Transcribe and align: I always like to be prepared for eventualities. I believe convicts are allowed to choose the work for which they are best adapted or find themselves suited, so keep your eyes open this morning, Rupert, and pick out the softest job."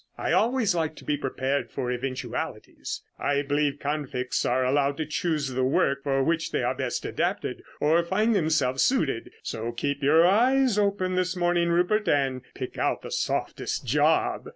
I 0.17 0.31
always 0.31 0.73
like 0.73 0.95
to 0.95 1.05
be 1.05 1.15
prepared 1.15 1.69
for 1.69 1.91
eventualities. 1.91 3.03
I 3.19 3.43
believe 3.43 3.77
convicts 3.79 4.43
are 4.47 4.65
allowed 4.65 4.97
to 4.97 5.05
choose 5.05 5.49
the 5.49 5.63
work 5.63 6.01
for 6.01 6.23
which 6.23 6.49
they 6.51 6.63
are 6.63 6.73
best 6.73 7.05
adapted 7.05 7.61
or 7.79 8.01
find 8.03 8.33
themselves 8.33 8.81
suited, 8.81 9.29
so 9.43 9.71
keep 9.71 10.01
your 10.01 10.25
eyes 10.25 10.79
open 10.79 11.13
this 11.13 11.35
morning, 11.35 11.69
Rupert, 11.69 12.07
and 12.07 12.41
pick 12.55 12.79
out 12.79 13.03
the 13.03 13.11
softest 13.11 13.85
job." 13.85 14.47